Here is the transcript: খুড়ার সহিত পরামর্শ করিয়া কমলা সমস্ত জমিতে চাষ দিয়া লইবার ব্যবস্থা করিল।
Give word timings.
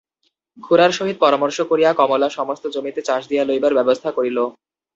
খুড়ার 0.57 0.91
সহিত 0.97 1.17
পরামর্শ 1.23 1.57
করিয়া 1.71 1.91
কমলা 1.99 2.27
সমস্ত 2.37 2.63
জমিতে 2.75 3.01
চাষ 3.07 3.21
দিয়া 3.29 3.43
লইবার 3.45 3.73
ব্যবস্থা 3.79 4.09
করিল। 4.17 4.37